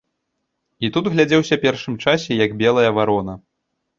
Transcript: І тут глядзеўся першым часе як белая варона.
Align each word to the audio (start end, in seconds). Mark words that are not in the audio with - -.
І 0.87 0.89
тут 0.95 1.09
глядзеўся 1.15 1.59
першым 1.65 1.97
часе 2.05 2.39
як 2.45 2.57
белая 2.63 2.91
варона. 3.01 3.33